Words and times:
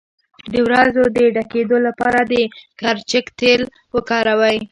د 0.53 0.55
وروځو 0.65 1.03
د 1.15 1.17
ډکیدو 1.35 1.77
لپاره 1.87 2.19
د 2.31 2.33
کرچک 2.79 3.25
تېل 3.39 3.61
وکاروئ 3.95 4.55